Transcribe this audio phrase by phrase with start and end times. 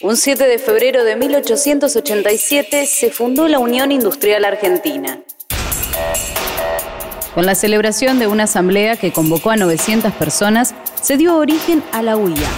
[0.00, 5.20] Un 7 de febrero de 1887 se fundó la Unión Industrial Argentina.
[7.34, 12.02] Con la celebración de una asamblea que convocó a 900 personas, se dio origen a
[12.02, 12.48] la UIA.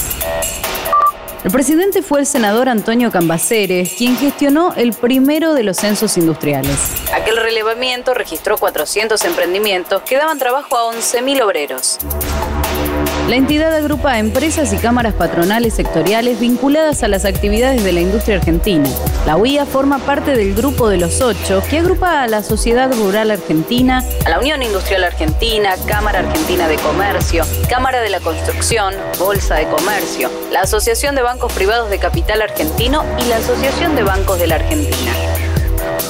[1.45, 6.77] El presidente fue el senador Antonio Cambaceres, quien gestionó el primero de los censos industriales.
[7.15, 11.99] Aquel relevamiento registró 400 emprendimientos que daban trabajo a 11.000 obreros.
[13.29, 18.37] La entidad agrupa empresas y cámaras patronales sectoriales vinculadas a las actividades de la industria
[18.37, 18.89] argentina.
[19.27, 23.33] La UIA forma parte del grupo de los ocho, que agrupa a la Sociedad Rural
[23.33, 29.57] Argentina, a la Unión Industrial Argentina, Cámara Argentina de Comercio, Cámara de la Construcción, Bolsa
[29.57, 34.39] de Comercio, la Asociación de Bancos Privados de Capital Argentino y la Asociación de Bancos
[34.39, 35.13] de la Argentina.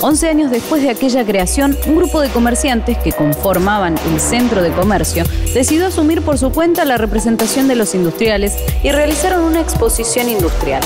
[0.03, 4.71] Once años después de aquella creación, un grupo de comerciantes que conformaban el centro de
[4.71, 5.25] comercio
[5.55, 10.83] decidió asumir por su cuenta la representación de los industriales y realizaron una exposición industrial.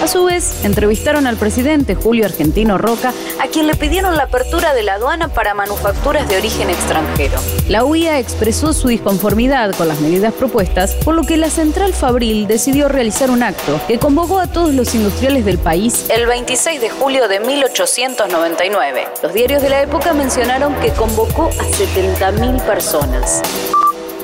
[0.00, 4.72] A su vez, entrevistaron al presidente Julio Argentino Roca, a quien le pidieron la apertura
[4.72, 7.38] de la aduana para manufacturas de origen extranjero.
[7.68, 12.46] La UIA expresó su disconformidad con las medidas propuestas, por lo que la central Fabril
[12.46, 16.90] decidió realizar un acto que convocó a todos los industriales del país el 26 de
[16.90, 19.08] julio de 1899.
[19.22, 23.42] Los diarios de la época mencionaron que convocó a 70.000 personas.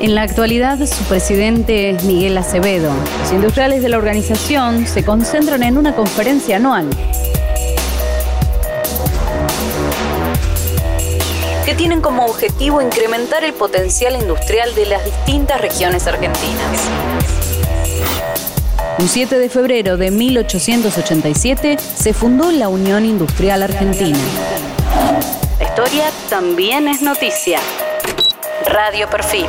[0.01, 2.93] En la actualidad, su presidente es Miguel Acevedo.
[3.21, 6.89] Los industriales de la organización se concentran en una conferencia anual
[11.65, 16.91] que tienen como objetivo incrementar el potencial industrial de las distintas regiones argentinas.
[18.99, 24.19] Un 7 de febrero de 1887 se fundó la Unión Industrial Argentina.
[25.59, 27.61] La historia también es noticia.
[28.67, 29.47] Radio Perfil.